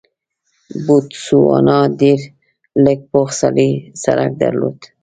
[0.85, 2.19] بوتسوانا ډېر
[2.83, 3.29] لږ پوخ
[4.05, 4.79] سړک درلود.